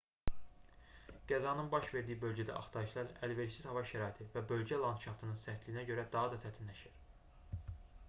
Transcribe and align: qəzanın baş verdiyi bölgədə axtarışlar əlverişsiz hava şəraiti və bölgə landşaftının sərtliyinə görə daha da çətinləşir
qəzanın 1.31 1.69
baş 1.73 1.89
verdiyi 1.97 2.17
bölgədə 2.23 2.57
axtarışlar 2.63 3.13
əlverişsiz 3.29 3.69
hava 3.73 3.85
şəraiti 3.93 4.29
və 4.37 4.45
bölgə 4.55 4.83
landşaftının 4.87 5.41
sərtliyinə 5.47 5.89
görə 5.93 6.11
daha 6.17 6.37
da 6.37 6.45
çətinləşir 6.49 7.67